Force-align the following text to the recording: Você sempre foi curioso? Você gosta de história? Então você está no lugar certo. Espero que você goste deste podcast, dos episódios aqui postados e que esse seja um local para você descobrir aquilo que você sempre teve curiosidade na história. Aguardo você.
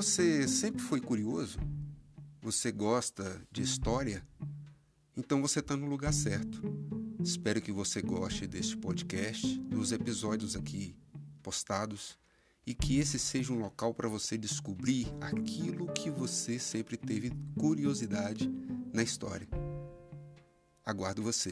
Você 0.00 0.48
sempre 0.48 0.80
foi 0.80 0.98
curioso? 0.98 1.58
Você 2.40 2.72
gosta 2.72 3.38
de 3.52 3.60
história? 3.60 4.26
Então 5.14 5.42
você 5.42 5.58
está 5.58 5.76
no 5.76 5.84
lugar 5.84 6.14
certo. 6.14 6.62
Espero 7.22 7.60
que 7.60 7.70
você 7.70 8.00
goste 8.00 8.46
deste 8.46 8.78
podcast, 8.78 9.58
dos 9.58 9.92
episódios 9.92 10.56
aqui 10.56 10.96
postados 11.42 12.18
e 12.66 12.72
que 12.72 12.98
esse 12.98 13.18
seja 13.18 13.52
um 13.52 13.58
local 13.58 13.92
para 13.92 14.08
você 14.08 14.38
descobrir 14.38 15.06
aquilo 15.20 15.92
que 15.92 16.08
você 16.08 16.58
sempre 16.58 16.96
teve 16.96 17.30
curiosidade 17.58 18.50
na 18.94 19.02
história. 19.02 19.46
Aguardo 20.82 21.22
você. 21.22 21.50